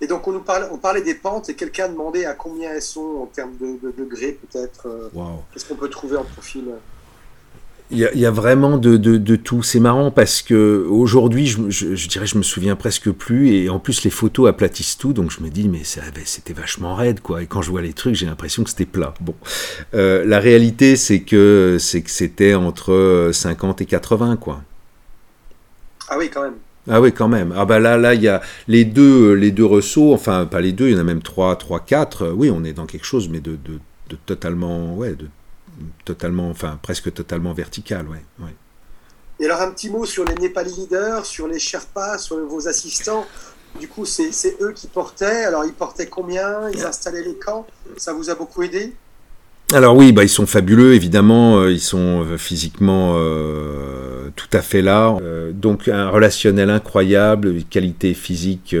[0.00, 2.72] Et donc, on, nous parlait, on parlait des pentes et quelqu'un a demandé à combien
[2.72, 4.88] elles sont en termes de, degrés, peut-être.
[5.52, 6.64] Qu'est-ce qu'on peut trouver en profil
[7.90, 9.62] il y, a, vraiment de, de, tout.
[9.62, 13.52] C'est marrant parce que aujourd'hui, je, je, dirais, je me souviens presque plus.
[13.52, 15.12] Et en plus, les photos aplatissent tout.
[15.12, 17.42] Donc je me dis, mais c'était vachement raide, quoi.
[17.42, 19.14] Et quand je vois les trucs, j'ai l'impression que c'était plat.
[19.20, 19.34] Bon,
[19.94, 24.62] euh, la réalité, c'est que c'est que c'était entre 50 et 80, quoi.
[26.08, 26.54] Ah oui, quand même.
[26.88, 27.52] Ah oui, quand même.
[27.56, 30.12] Ah bah là, là, il y a les deux, les deux ressauts.
[30.12, 30.88] Enfin, pas les deux.
[30.88, 32.32] Il y en a même trois, trois, quatre.
[32.34, 33.78] Oui, on est dans quelque chose, mais de, de,
[34.10, 35.28] de totalement, ouais, de
[36.04, 38.24] totalement, enfin presque totalement vertical, ouais.
[38.40, 38.54] ouais.
[39.40, 43.26] Et alors un petit mot sur les Nepali leaders, sur les Sherpas, sur vos assistants.
[43.78, 45.44] Du coup, c'est eux qui portaient.
[45.44, 46.70] Alors, ils portaient combien?
[46.70, 47.66] Ils installaient les camps?
[47.98, 48.94] Ça vous a beaucoup aidé?
[49.72, 54.62] Alors oui, bah, ils sont fabuleux, évidemment, euh, ils sont euh, physiquement euh, tout à
[54.62, 55.16] fait là.
[55.52, 58.76] donc un relationnel incroyable, une qualité physique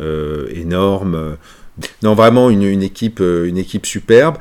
[0.00, 1.36] énorme.
[2.02, 4.38] Non, vraiment une, équipe, une équipe superbe.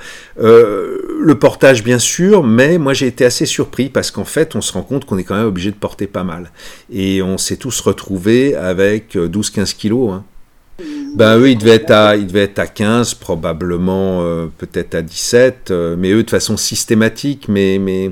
[1.24, 4.74] Le portage, bien sûr, mais moi j'ai été assez surpris parce qu'en fait, on se
[4.74, 6.52] rend compte qu'on est quand même obligé de porter pas mal.
[6.92, 10.12] Et on s'est tous retrouvés avec 12-15 kilos.
[10.12, 10.24] Hein.
[11.16, 15.02] Ben eux, ils devaient être à, ils devaient être à 15, probablement euh, peut-être à
[15.02, 18.12] 17, euh, mais eux de façon systématique, mais, mais,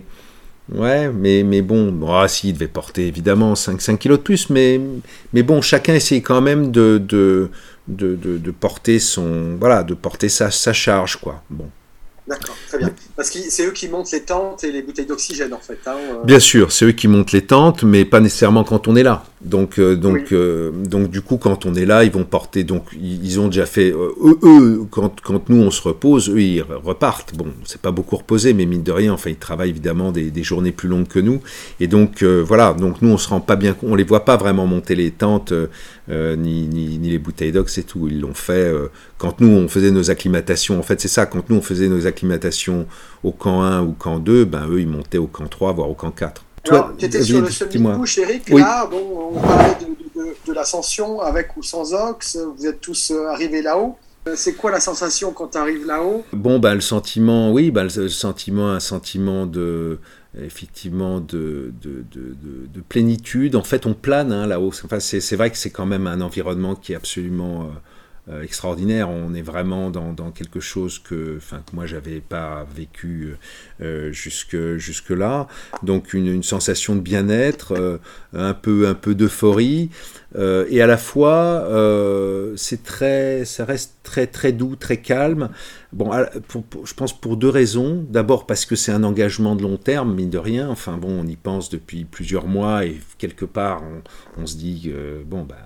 [0.74, 4.50] ouais, mais, mais bon, ah, si, ils devaient porter évidemment 5, 5 kilos de plus,
[4.52, 4.80] mais,
[5.34, 7.50] mais bon, chacun essayait quand même de, de,
[7.88, 11.44] de, de, porter son, voilà, de porter sa, sa charge, quoi.
[11.50, 11.68] Bon.
[12.32, 12.90] D'accord, très bien.
[13.18, 15.80] Parce que c'est eux qui montent les tentes et les bouteilles d'oxygène, en fait.
[15.86, 16.24] Hein, euh.
[16.24, 19.26] Bien sûr, c'est eux qui montent les tentes, mais pas nécessairement quand on est là.
[19.44, 22.64] Donc, euh, donc, euh, donc, du coup, quand on est là, ils vont porter.
[22.64, 23.92] Donc, ils ont déjà fait.
[23.92, 27.36] eux, quand, quand, nous on se repose, eux, ils repartent.
[27.36, 30.44] Bon, c'est pas beaucoup reposé, mais mine de rien, enfin, ils travaillent évidemment des, des
[30.44, 31.42] journées plus longues que nous.
[31.80, 32.74] Et donc, voilà.
[32.74, 33.76] Donc, nous, on se rend pas bien.
[33.82, 35.54] On les voit pas vraiment monter les tentes,
[36.08, 38.08] ni, ni, ni, les bouteilles d'ox et tout.
[38.08, 38.72] Ils l'ont fait
[39.18, 40.78] quand nous on faisait nos acclimatations.
[40.80, 41.26] En fait, c'est ça.
[41.26, 42.86] Quand nous on faisait nos acclimatations
[43.24, 45.96] au camp 1 ou camp 2, ben eux, ils montaient au camp 3, voire au
[45.96, 46.44] camp 4.
[46.64, 48.50] Toi, tu étais sur le semi-couche, Eric.
[48.50, 49.76] Là, bon, on parlait
[50.48, 52.38] de, l'ascension avec ou sans ox.
[52.58, 53.98] Vous êtes tous euh, arrivés là-haut.
[54.28, 56.24] Euh, c'est quoi la sensation quand tu arrives là-haut?
[56.34, 60.00] Bon, ben, le sentiment, oui, ben, le sentiment, un sentiment de,
[60.40, 63.56] effectivement, de, de, de, plénitude.
[63.56, 64.72] En fait, on plane hein, là-haut.
[64.84, 67.64] Enfin, c'est vrai que c'est quand même un environnement qui est absolument.
[67.64, 67.66] Euh,
[68.42, 69.10] extraordinaire.
[69.10, 73.36] On est vraiment dans, quelque chose que, enfin, que moi j'avais pas vécu
[73.82, 75.48] euh, jusque jusque là.
[75.84, 77.98] Donc une, sensation de bien-être, euh,
[78.34, 79.90] un peu un peu d'euphorie,
[80.38, 81.68] et à la fois
[82.56, 85.50] c'est très, ça reste très très doux, très calme.
[85.92, 86.12] Bon,
[86.86, 88.06] je pense pour deux raisons.
[88.10, 90.70] D'abord parce que c'est un engagement de long terme, mine de rien.
[90.70, 94.92] Enfin bon, on y pense depuis plusieurs mois et quelque part on, on se dit
[95.26, 95.58] bon bah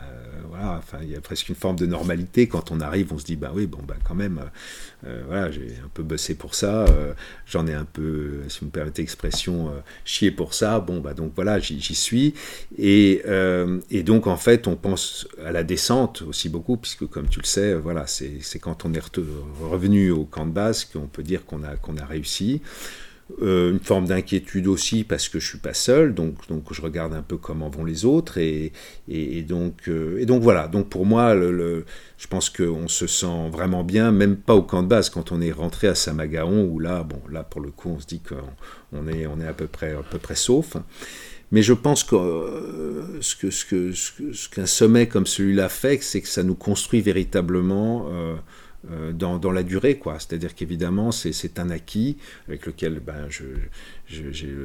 [1.01, 2.47] il y a presque une forme de normalité.
[2.47, 4.41] Quand on arrive, on se dit, bah oui, bon, bah quand même,
[5.05, 7.13] euh, voilà, j'ai un peu bossé pour ça, euh,
[7.45, 11.13] j'en ai un peu, si vous me permettez l'expression, euh, chié pour ça, bon, bah
[11.13, 12.33] donc voilà, j'y suis.
[12.77, 13.23] Et,
[13.91, 17.45] et, donc, en fait, on pense à la descente aussi beaucoup, puisque comme tu le
[17.45, 19.01] sais, voilà, c'est quand on est
[19.61, 22.61] revenu au camp de base qu'on peut dire qu'on a, qu'on a réussi.
[23.41, 27.11] Euh, une forme d'inquiétude aussi parce que je suis pas seul, donc, donc je regarde
[27.11, 28.71] un peu comment vont les autres et,
[29.09, 30.67] et, donc, euh, et donc voilà.
[30.67, 31.85] Donc pour moi, le,
[32.19, 35.41] je pense qu'on se sent vraiment bien, même pas au camp de base quand on
[35.41, 39.07] est rentré à Samagaon où là, bon, là pour le coup, on se dit qu'on
[39.07, 40.77] est, on est à peu près, à peu près sauf.
[41.51, 45.97] Mais je pense que euh, ce que ce que ce qu'un sommet comme celui-là fait,
[46.03, 48.07] c'est que ça nous construit véritablement.
[48.91, 50.15] Euh, dans, la durée, quoi.
[50.19, 52.17] C'est-à-dire qu'évidemment, c'est un acquis
[52.47, 54.55] avec lequel ben, j'ai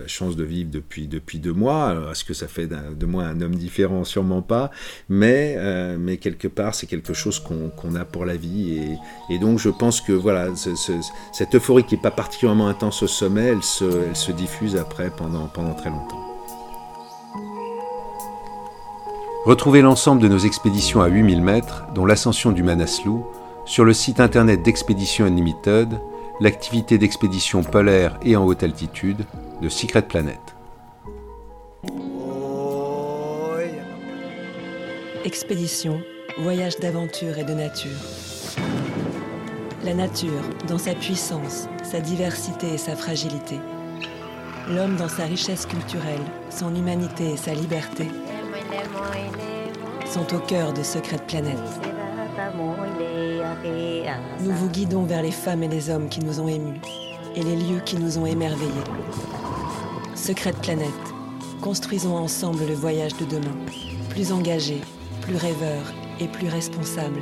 [0.00, 2.10] la chance de vivre depuis, depuis deux mois.
[2.10, 4.04] Est-ce que ça fait de moi un homme différent?
[4.04, 4.70] Sûrement pas.
[5.08, 8.98] Mais, euh, mais quelque part, c'est quelque chose qu'on a pour la vie.
[9.30, 10.48] Et, donc, je pense que voilà,
[11.32, 15.10] cette euphorie qui n'est pas particulièrement intense au sommet, elle se, elle se diffuse après
[15.10, 16.24] pendant, pendant très longtemps.
[19.44, 23.20] Retrouvez l'ensemble de nos expéditions à 8000 mètres, dont l'ascension du Manaslu,
[23.68, 26.00] sur le site internet d'Expédition Unlimited,
[26.40, 29.26] l'activité d'expédition polaire et en haute altitude
[29.60, 30.40] de Secret Planet.
[35.24, 36.00] Expédition,
[36.38, 37.90] voyage d'aventure et de nature.
[39.84, 43.60] La nature, dans sa puissance, sa diversité et sa fragilité.
[44.70, 48.06] L'homme dans sa richesse culturelle, son humanité et sa liberté
[50.06, 51.58] sont au cœur de Secret Planet.
[53.64, 56.80] Nous vous guidons vers les femmes et les hommes qui nous ont émus
[57.34, 58.70] et les lieux qui nous ont émerveillés.
[60.14, 60.88] Secrète planète,
[61.60, 63.56] construisons ensemble le voyage de demain,
[64.10, 64.80] plus engagé,
[65.22, 67.20] plus rêveur et plus responsable.